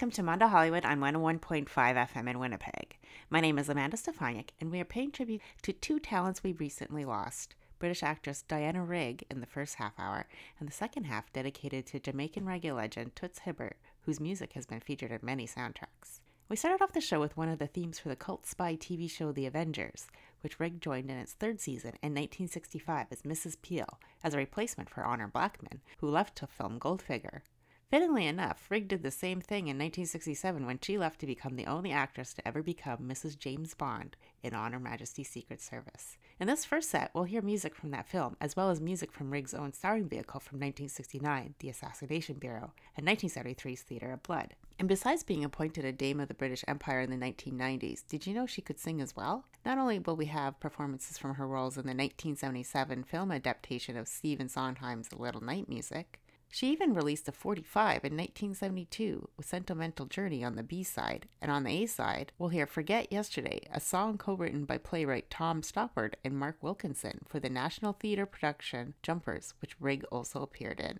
[0.00, 2.96] welcome to Mondo Hollywood on 101.5 FM in Winnipeg.
[3.28, 7.04] My name is Amanda Stefaniak, and we are paying tribute to two talents we recently
[7.04, 10.26] lost British actress Diana Rigg in the first half hour,
[10.58, 14.80] and the second half dedicated to Jamaican reggae legend Toots Hibbert, whose music has been
[14.80, 16.20] featured in many soundtracks.
[16.48, 19.10] We started off the show with one of the themes for the cult spy TV
[19.10, 20.06] show The Avengers,
[20.40, 23.60] which Rigg joined in its third season in 1965 as Mrs.
[23.60, 27.42] Peel, as a replacement for Honor Blackman, who left to film Goldfinger.
[27.90, 31.66] Fittingly enough, Rigg did the same thing in 1967 when she left to become the
[31.66, 33.36] only actress to ever become Mrs.
[33.36, 36.16] James Bond in On Her Majesty's Secret Service.
[36.38, 39.32] In this first set, we'll hear music from that film, as well as music from
[39.32, 44.54] Rigg's own starring vehicle from 1969, The Assassination Bureau, and 1973's Theatre of Blood.
[44.78, 48.34] And besides being appointed a Dame of the British Empire in the 1990s, did you
[48.34, 49.46] know she could sing as well?
[49.66, 54.06] Not only will we have performances from her roles in the 1977 film adaptation of
[54.06, 60.42] Stephen Sondheim's Little Night Music, she even released a 45 in 1972 with Sentimental Journey
[60.42, 64.18] on the B side, and on the A side, we'll hear Forget Yesterday, a song
[64.18, 69.54] co written by playwright Tom Stoppard and Mark Wilkinson for the National Theatre production Jumpers,
[69.60, 70.98] which Rigg also appeared in.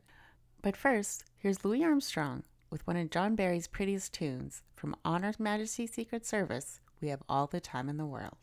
[0.63, 5.35] But first, here's Louis Armstrong with one of John Barry's prettiest tunes from On Her
[5.39, 8.37] Majesty's Secret Service We Have All the Time in the World.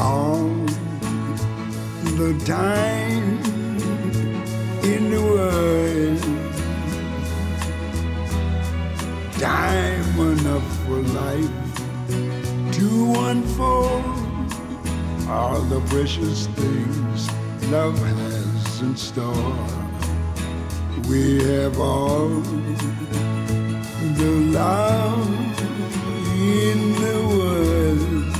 [0.00, 0.48] All
[2.16, 3.38] the time
[4.82, 6.22] in the world.
[9.38, 11.60] Time enough for life
[12.72, 12.88] to
[13.28, 14.04] unfold
[15.28, 17.28] all the precious things
[17.70, 19.54] love has in store.
[21.08, 22.28] We have all
[24.20, 25.60] the love
[26.34, 28.39] in the world.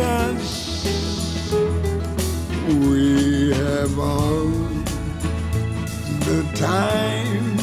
[0.00, 0.84] us.
[2.68, 4.48] We have all
[6.28, 7.58] the time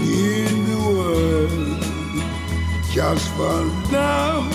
[0.00, 1.82] in the world
[2.92, 3.58] just for
[3.92, 4.48] love,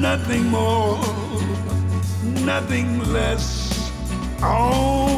[0.00, 0.98] nothing more,
[2.44, 3.90] nothing less,
[4.42, 5.11] only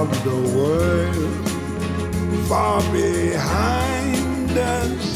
[0.00, 1.48] of the world
[2.48, 5.06] far behind us.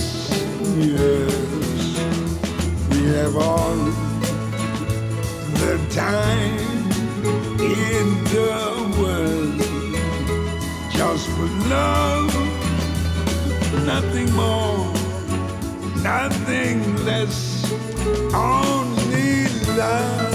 [0.77, 1.89] Yes,
[2.91, 3.79] we have all
[5.63, 6.87] the time
[7.59, 8.55] in the
[9.01, 9.59] world
[10.99, 12.33] just for love,
[13.85, 14.93] nothing more,
[16.13, 17.39] nothing less,
[18.33, 20.28] only love.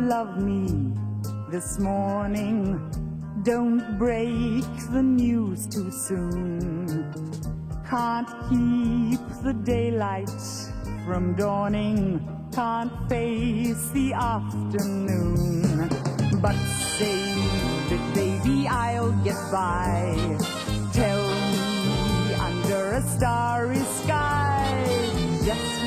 [0.00, 0.92] Love me
[1.50, 2.80] this morning,
[3.42, 7.12] don't break the news too soon.
[7.88, 10.30] Can't keep the daylight
[11.04, 12.20] from dawning,
[12.52, 15.88] can't face the afternoon.
[16.40, 16.56] But
[16.96, 20.14] save it, baby, I'll get by.
[20.92, 24.86] Tell me under a starry sky,
[25.44, 25.79] just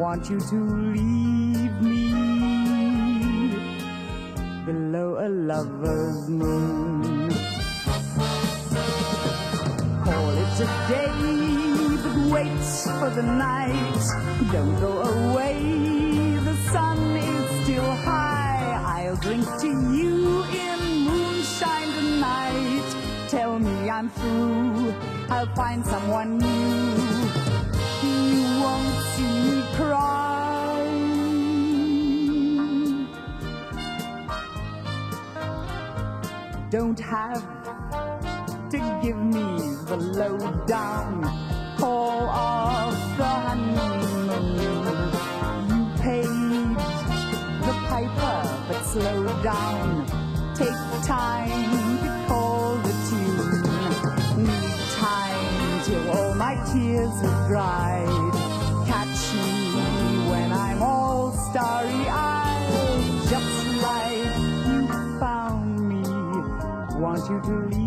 [0.00, 0.56] Want you to
[0.96, 2.08] leave me
[4.64, 7.28] below a lover's moon.
[10.02, 11.12] Call it a day,
[12.02, 12.64] but wait
[12.98, 14.02] for the night.
[14.50, 15.60] Don't go away,
[16.48, 19.04] the sun is still high.
[19.04, 22.96] I'll drink to you in moonshine tonight.
[23.28, 24.94] Tell me I'm through,
[25.28, 27.09] I'll find someone new.
[29.80, 30.84] Cry.
[36.70, 37.42] Don't have
[38.70, 39.48] to give me
[39.90, 41.22] the lowdown
[41.78, 44.28] call off the honeymoon.
[45.70, 46.76] You paid
[47.66, 50.06] the piper, but slow down.
[50.54, 51.70] Take time
[52.04, 54.44] to call the tune.
[54.44, 58.09] Need time till all my tears have dried.
[67.38, 67.79] To leave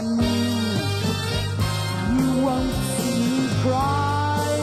[0.00, 0.80] someone new.
[2.16, 4.58] You won't see me cry.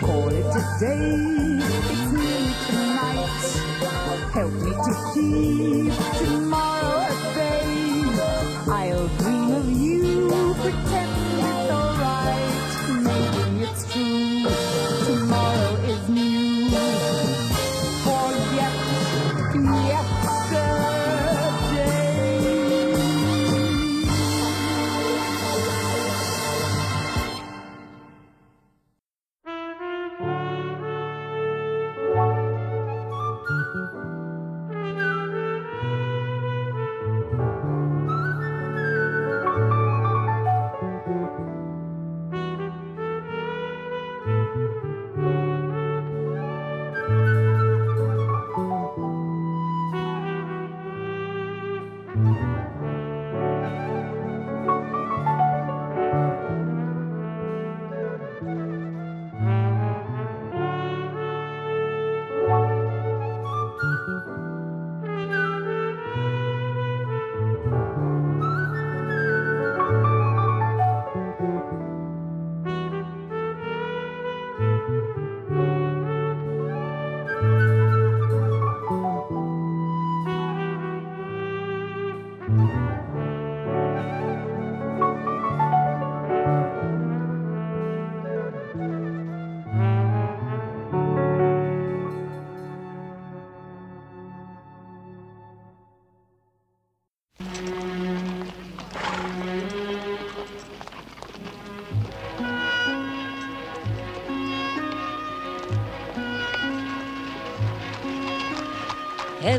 [0.00, 1.60] Call it a day.
[1.90, 3.42] It's nearly tonight.
[4.32, 6.71] Help me to keep tomorrow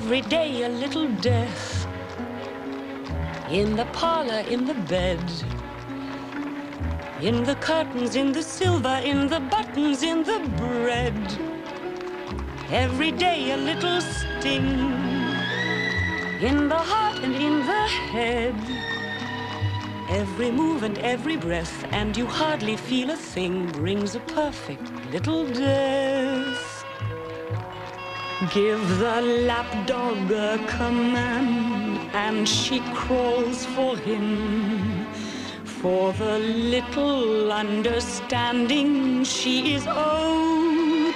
[0.03, 1.87] Every day a little death.
[3.49, 5.23] In the parlor, in the bed.
[7.21, 11.23] In the curtains, in the silver, in the buttons, in the bread.
[12.69, 14.67] Every day a little sting.
[16.41, 18.59] In the heart and in the head.
[20.09, 25.45] Every move and every breath, and you hardly feel a thing, brings a perfect little
[25.45, 26.12] death.
[28.51, 35.05] Give the lapdog a command, and she crawls for him.
[35.63, 41.15] For the little understanding she is owed.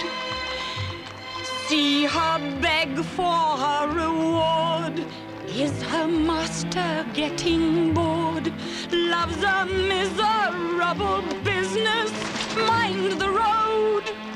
[1.68, 5.06] See her beg for her reward.
[5.48, 8.54] Is her master getting bored?
[8.92, 12.12] Love's a miserable business.
[12.56, 14.27] Mind the road.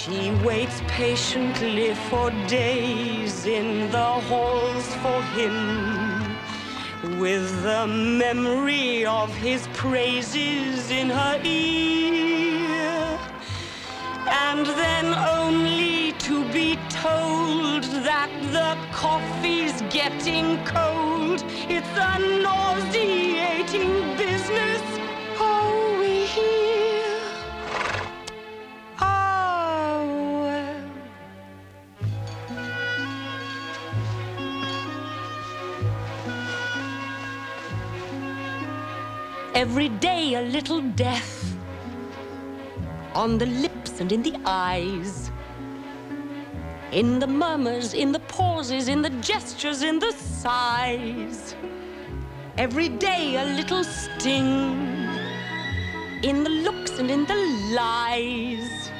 [0.00, 6.38] She waits patiently for days in the halls for him,
[7.20, 13.18] with the memory of his praises in her ear.
[14.26, 21.44] And then only to be told that the coffee's getting cold.
[21.68, 24.82] It's a nauseating business.
[25.38, 26.69] Oh, we hear.
[39.60, 41.54] Every day a little death
[43.14, 45.30] on the lips and in the eyes.
[46.92, 51.54] In the murmurs, in the pauses, in the gestures, in the sighs.
[52.56, 54.78] Every day a little sting.
[56.22, 57.40] In the looks and in the
[57.74, 58.90] lies.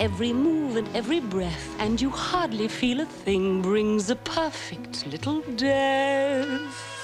[0.00, 5.40] Every move and every breath, and you hardly feel a thing, brings a perfect little
[5.56, 7.01] death.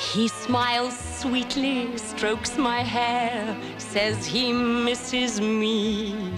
[0.00, 6.32] He smiles sweetly, strokes my hair, says he misses me.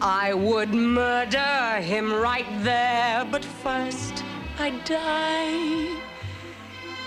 [0.00, 4.22] I would murder him right there, but first
[4.58, 5.98] I die.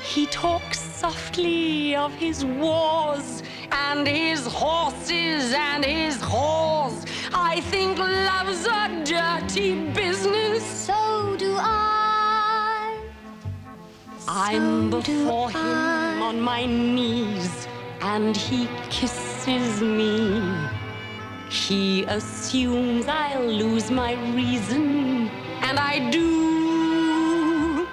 [0.04, 7.06] He talks softly of his wars and his horses and his whores.
[7.32, 10.66] I think love's a dirty business.
[10.66, 12.09] So do I.
[14.32, 17.68] I'm before him on my knees,
[18.00, 20.40] and he kisses me.
[21.50, 25.30] He assumes I'll lose my reason,
[25.64, 27.88] and I do.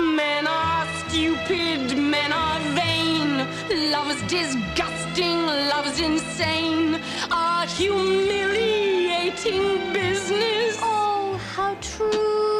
[0.00, 3.46] Men are stupid, men are vain.
[3.92, 7.00] Love's disgusting, love's insane.
[7.30, 10.76] A humiliating business.
[10.82, 12.55] Oh, how true.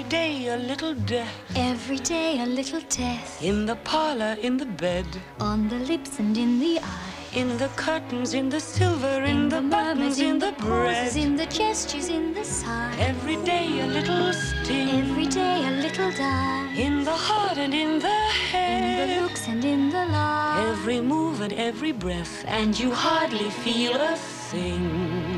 [0.00, 1.34] Every day a little death.
[1.54, 5.04] Every day a little death In the parlor, in the bed.
[5.38, 7.12] on the lips and in the eye.
[7.34, 10.96] In the curtains, in the silver, in, the, buttons, in the bread.
[10.96, 12.96] pauses, in the gestures, in the sigh.
[12.98, 14.88] Every day a little sting.
[15.02, 16.72] Every day a little die.
[16.78, 18.20] In the heart and in the
[18.52, 18.82] head.
[18.82, 20.66] In the looks and in the lie.
[20.70, 25.29] Every move and every breath, and you hardly feel a thing.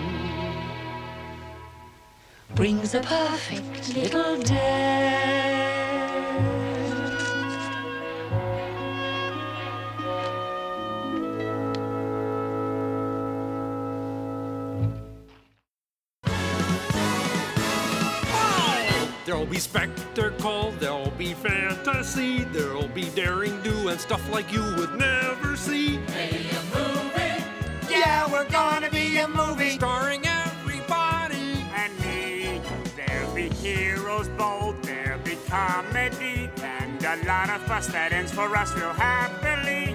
[2.54, 5.32] Brings a perfect little death.
[19.24, 24.94] There'll be spectacle, there'll be fantasy, there'll be daring do and stuff like you would
[24.98, 25.96] never see.
[25.96, 27.42] Be a movie.
[27.88, 29.70] Yeah, we're gonna be a movie.
[29.70, 30.11] Starring
[37.12, 39.94] a lot of fuss that ends for us real happily.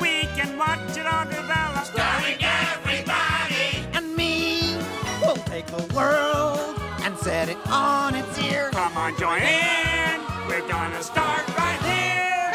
[0.00, 1.84] We can watch it all develop.
[1.84, 3.86] Starring everybody.
[3.94, 4.76] and me
[5.22, 8.70] will take the world and set it on its ear.
[8.72, 10.20] Come on, join in.
[10.48, 12.52] We're gonna start right here.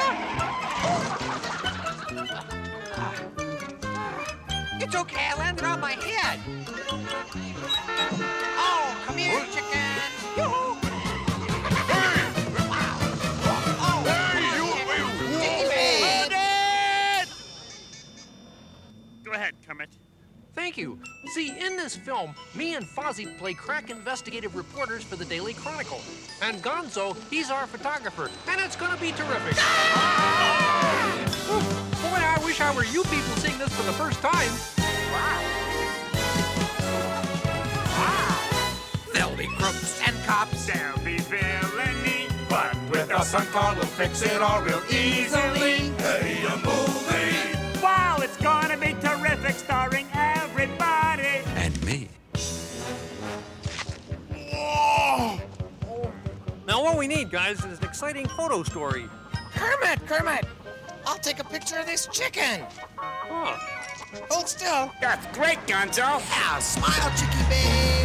[4.82, 6.40] It's okay, I landed on my head.
[8.58, 9.80] Oh, come here, chicken.
[10.36, 10.75] Yoo-hoo.
[20.76, 21.00] Thank you.
[21.28, 26.02] See, in this film, me and Fozzie play crack investigative reporters for the Daily Chronicle.
[26.42, 29.56] And Gonzo, he's our photographer, and it's gonna be terrific.
[32.02, 34.52] Boy, I wish I were you people seeing this for the first time.
[35.14, 35.42] Wow!
[39.14, 40.66] There'll be crooks and cops.
[40.66, 45.94] There'll be villainy, but with us on call, we'll fix it all real easily.
[46.04, 47.82] Hey, a movie!
[47.82, 50.05] Wow, it's gonna be terrific, starring
[57.08, 59.06] we need, guys, is an exciting photo story.
[59.54, 60.46] Kermit, Kermit!
[61.06, 62.66] I'll take a picture of this chicken.
[62.98, 63.56] Huh.
[64.32, 64.92] Hold still.
[65.02, 65.98] That's great, Gonzo.
[65.98, 68.05] Yeah, smile, chicky babe.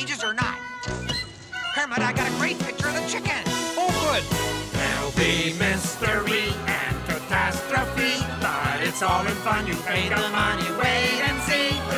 [0.00, 0.56] Cages or not?
[1.74, 3.42] Kermit, I got a great picture of the chicken.
[3.76, 4.24] Oh, good.
[4.72, 9.66] There'll be mystery and catastrophe, but it's all in fun.
[9.66, 11.89] You pay the money, wait and see.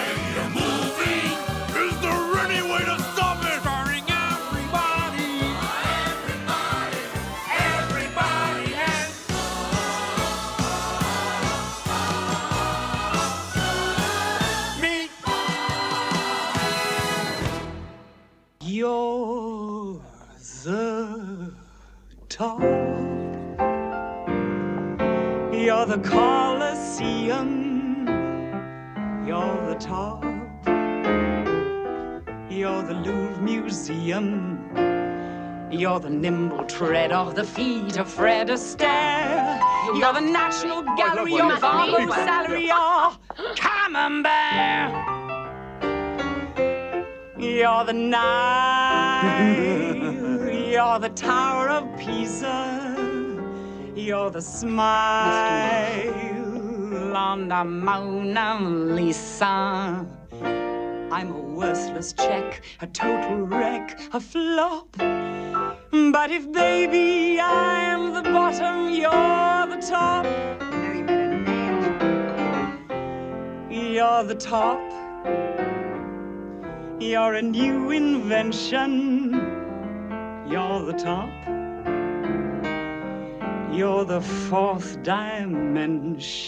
[35.83, 39.59] You're the nimble tread of the feet of Fred Astaire.
[39.99, 43.11] You're the National Gallery, you're Bobo Salary, you're
[43.57, 44.93] Camembert.
[47.37, 49.33] You're the Nile.
[50.73, 52.95] You're the Tower of Pisa.
[53.97, 56.15] You're the smile
[57.17, 60.07] on the Mona Lisa.
[61.11, 64.97] I'm a worthless check, a total wreck, a flop.
[65.93, 70.25] But if baby I am the bottom, you're the top.
[73.71, 74.81] You're the top.
[76.99, 79.35] You're a new invention.
[80.49, 81.29] You're the top.
[83.71, 86.39] You're the fourth dimension.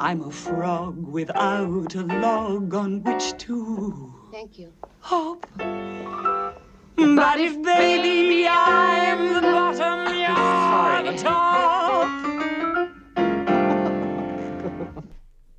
[0.00, 4.72] I'm a frog without a log on which to Thank you.
[4.98, 5.46] hop.
[6.96, 10.14] But if baby I am the bottom,
[11.04, 12.22] you're the top.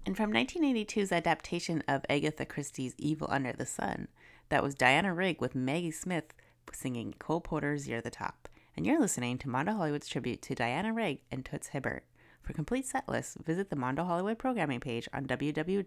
[0.06, 4.08] And from 1982's adaptation of Agatha Christie's Evil Under the Sun,
[4.50, 6.34] that was Diana Rigg with Maggie Smith
[6.72, 8.48] singing Cole Porter's You're the Top.
[8.76, 12.04] And you're listening to Mondo Hollywood's tribute to Diana Rigg and Toots Hibbert.
[12.42, 15.84] For complete set lists, visit the Mondo Hollywood programming page on www.umfm.com.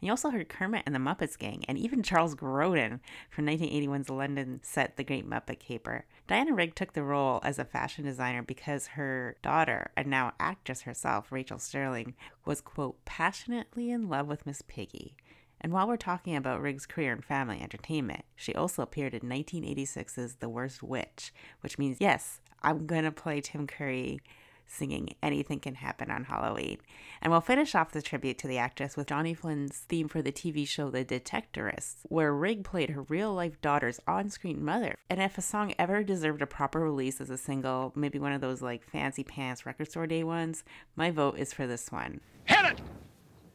[0.00, 4.60] You also heard Kermit and the Muppets Gang, and even Charles Grodin from 1981's London
[4.62, 6.04] set The Great Muppet Caper.
[6.26, 10.82] Diana Rigg took the role as a fashion designer because her daughter, and now actress
[10.82, 15.16] herself, Rachel Sterling, was, quote, passionately in love with Miss Piggy.
[15.60, 20.36] And while we're talking about Rigg's career in family entertainment, she also appeared in 1986's
[20.36, 24.20] The Worst Witch, which means, yes, I'm going to play Tim Curry
[24.66, 26.78] singing Anything Can Happen on Halloween.
[27.20, 30.32] And we'll finish off the tribute to the actress with Johnny Flynn's theme for the
[30.32, 34.96] TV show The Detectorists, where Rigg played her real life daughter's on screen mother.
[35.08, 38.40] And if a song ever deserved a proper release as a single, maybe one of
[38.40, 40.64] those like fancy pants record store day ones,
[40.96, 42.20] my vote is for this one.
[42.44, 42.80] Hit it!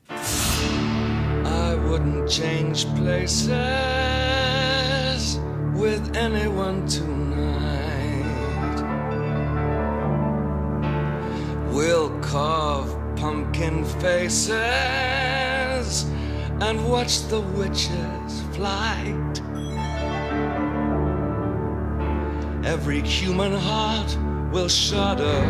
[0.10, 3.50] I wouldn't change places
[5.76, 7.29] with anyone tonight.
[12.30, 14.54] Carve pumpkin faces
[16.62, 19.42] and watch the witches' flight.
[22.64, 24.16] Every human heart
[24.52, 25.42] will shudder.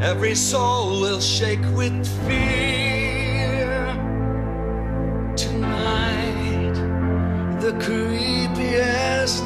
[0.00, 3.92] Every soul will shake with fear.
[5.36, 6.74] Tonight,
[7.60, 9.44] the creepiest.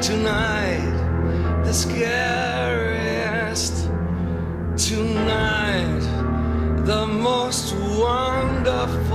[0.00, 2.57] Tonight, the scariest.
[6.88, 9.07] The most wonderful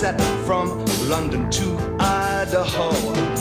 [0.00, 3.39] cassette from London to Idaho.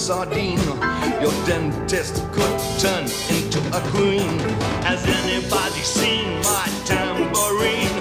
[0.00, 0.58] Sardine.
[1.20, 4.38] Your dentist could turn into a queen.
[4.88, 7.96] Has anybody seen my tambourine?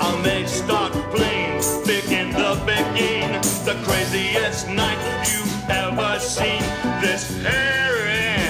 [0.00, 3.42] I may start playing big in the beginning.
[3.66, 6.62] The craziest night you've ever seen.
[7.02, 8.48] This hairy,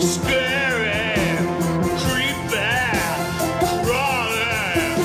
[0.00, 1.14] scary,
[2.02, 2.80] creepy,
[3.84, 4.96] crawling.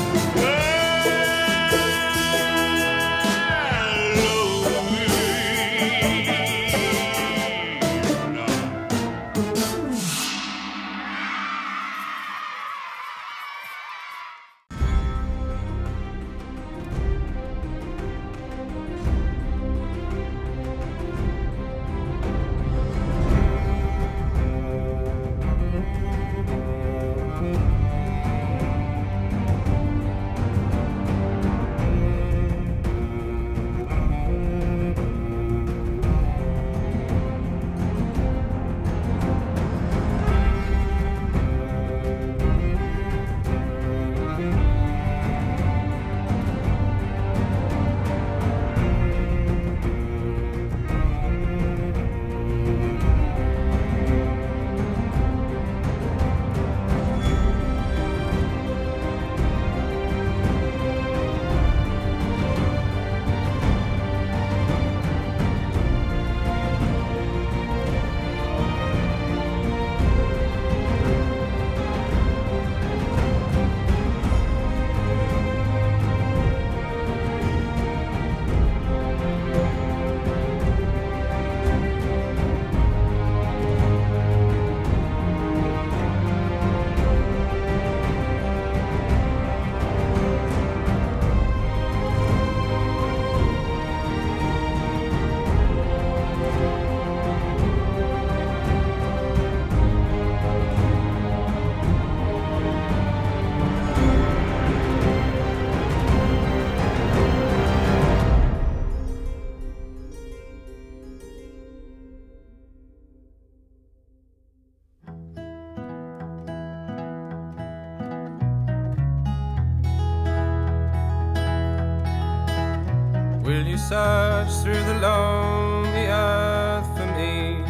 [124.44, 127.64] Search through the lonely earth for me?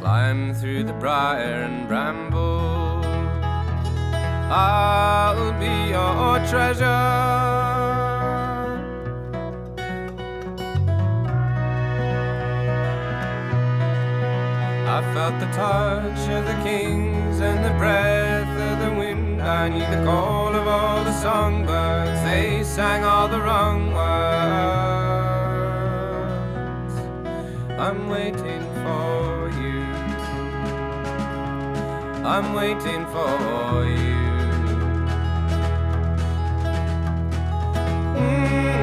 [0.00, 3.02] Climb through the briar and bramble.
[4.50, 6.84] I'll be your treasure.
[14.90, 19.42] I felt the touch of the kings and the breath of the wind.
[19.42, 22.22] I knew the call of all the songbirds.
[22.22, 24.07] They sang all the wrong words.
[27.78, 29.84] I'm waiting for you.
[32.26, 34.18] I'm waiting for you.
[38.14, 38.77] Will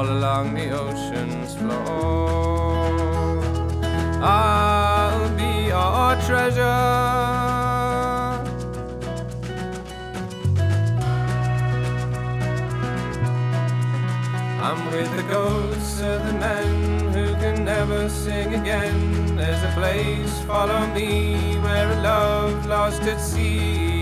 [0.00, 2.88] Crawl along the ocean's floor?
[4.22, 6.62] I'll be your treasure.
[14.66, 19.36] I'm with the ghosts of the men who can never sing again.
[19.36, 24.00] There's a place, follow me, where a love lost at sea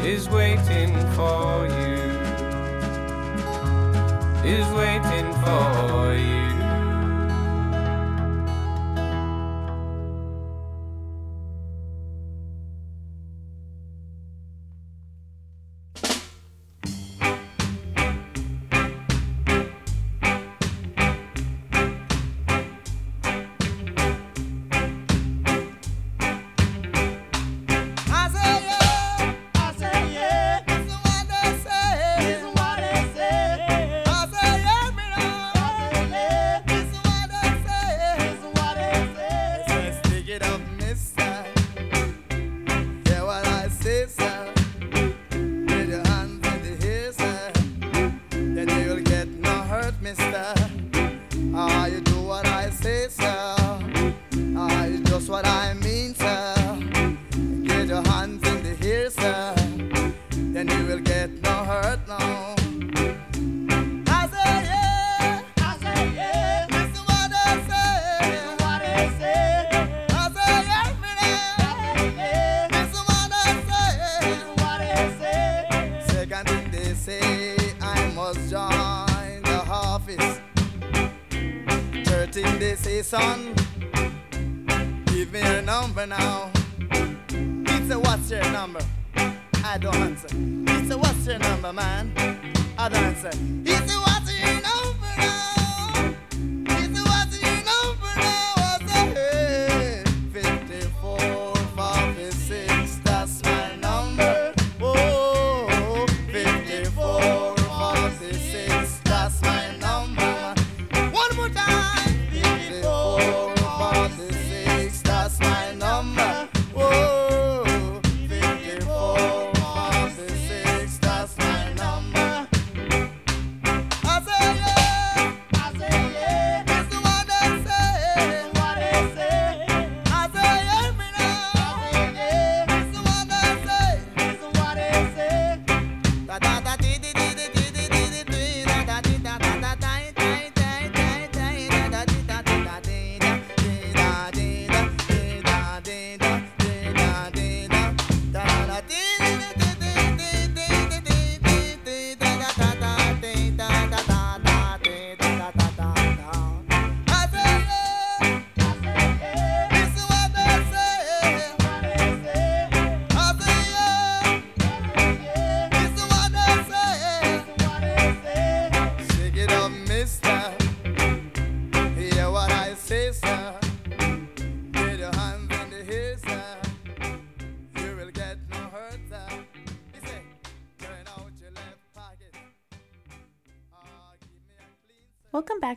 [0.00, 2.05] is waiting for you.
[4.46, 6.55] Is waiting for you.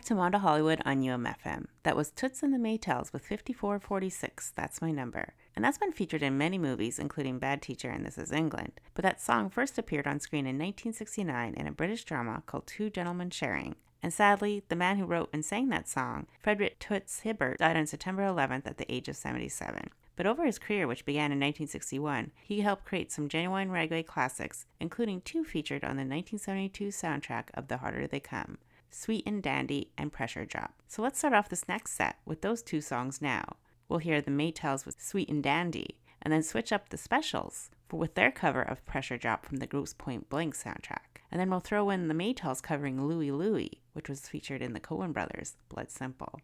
[0.10, 1.68] To Mondo Hollywood on UMFM.
[1.84, 5.36] That was Toots and the Maytals with 5446, That's My Number.
[5.56, 8.82] And that's been featured in many movies, including Bad Teacher and This Is England.
[8.96, 12.90] But that song first appeared on screen in 1969 in a British drama called Two
[12.90, 13.76] Gentlemen Sharing.
[14.02, 17.86] And sadly, the man who wrote and sang that song, Frederick Toots Hibbert, died on
[17.86, 19.92] September 11th at the age of 77.
[20.16, 24.66] But over his career, which began in 1961, he helped create some genuine reggae classics,
[24.80, 28.58] including two featured on the 1972 soundtrack of The Harder They Come.
[28.90, 30.74] Sweet and Dandy, and Pressure Drop.
[30.88, 33.58] So let's start off this next set with those two songs now.
[33.88, 37.98] We'll hear the Maytals with Sweet and Dandy, and then switch up the specials for,
[37.98, 41.22] with their cover of Pressure Drop from the group's Point Blank soundtrack.
[41.32, 44.80] And then we'll throw in the Maytals covering Louie Louie, which was featured in the
[44.80, 46.42] Coen Brothers' Blood Simple.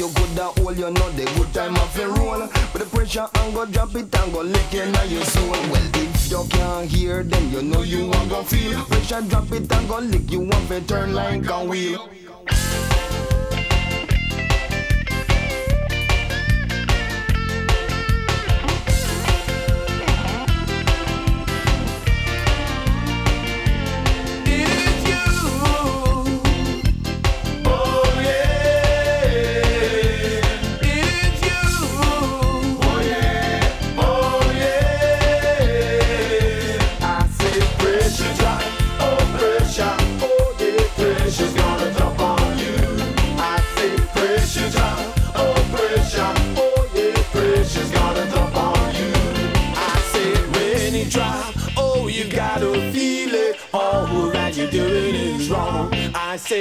[0.00, 2.48] a hole, you know the good time of a roll.
[2.72, 5.50] But the pressure and go drop it and go lick in your soul.
[5.50, 8.84] Well, if you can't hear, then you know you want to feel.
[8.84, 12.08] Pressure drop it and go lick you want to turn like a wheel.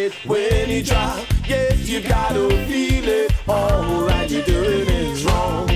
[0.02, 3.32] I said when you drop, yes you gotta feel it.
[3.48, 5.71] All that you're doing is wrong.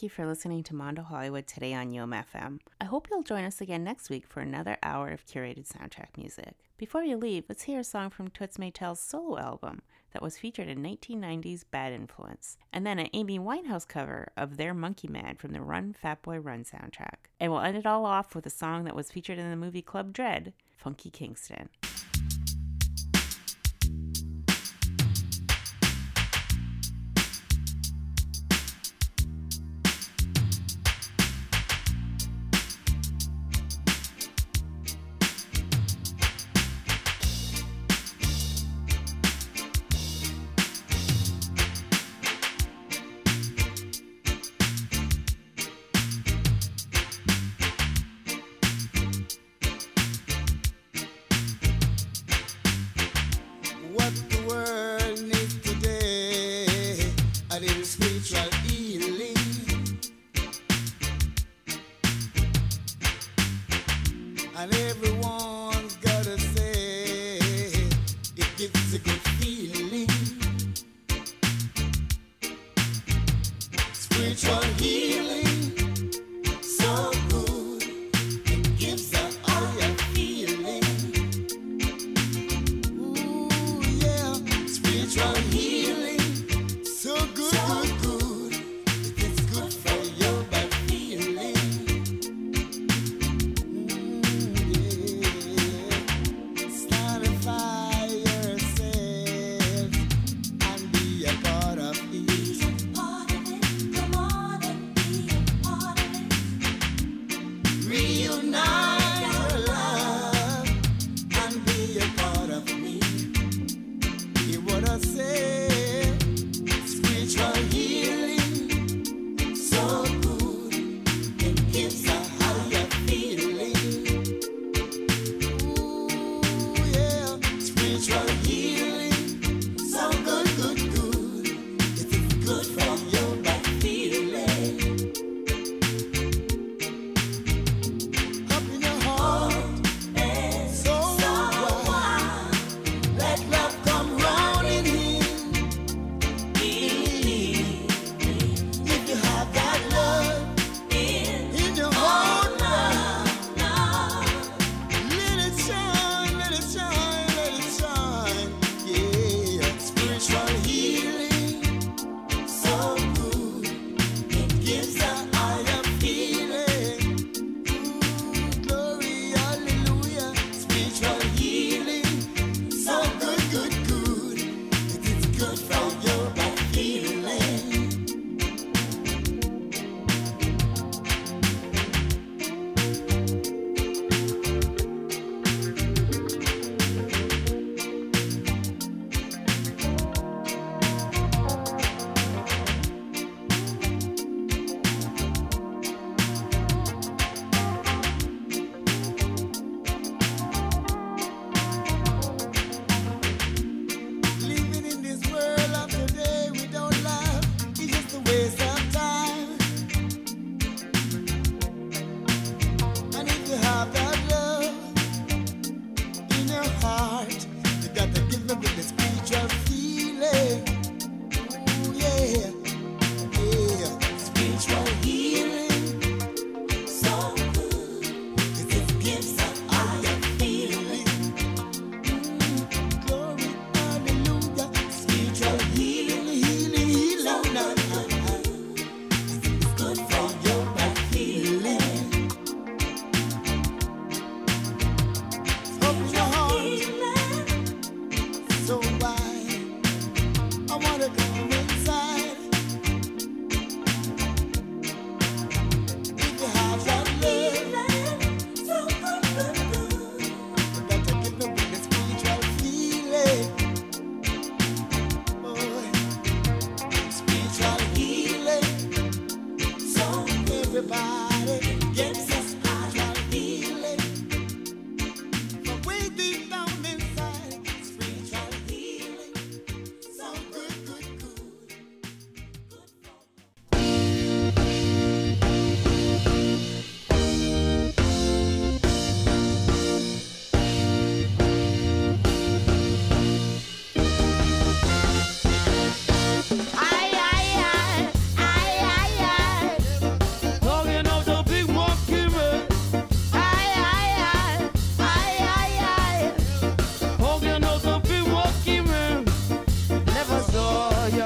[0.00, 2.60] Thank you for listening to Mondo Hollywood today on UMFM.
[2.80, 6.54] I hope you'll join us again next week for another hour of curated soundtrack music.
[6.78, 9.82] Before you leave, let's hear a song from Toots Maytel's solo album
[10.14, 14.72] that was featured in 1990's Bad Influence, and then an Amy Winehouse cover of Their
[14.72, 17.28] Monkey Man from the Run Fat Boy Run soundtrack.
[17.38, 19.82] And we'll end it all off with a song that was featured in the movie
[19.82, 21.68] Club Dread, Funky Kingston.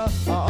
[0.05, 0.44] up.